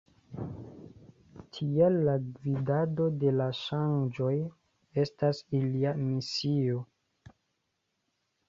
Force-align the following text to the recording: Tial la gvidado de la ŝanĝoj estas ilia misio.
Tial 1.57 1.97
la 2.07 2.15
gvidado 2.29 3.05
de 3.25 3.33
la 3.41 3.47
ŝanĝoj 3.59 4.33
estas 5.05 5.45
ilia 5.61 5.93
misio. 6.07 6.85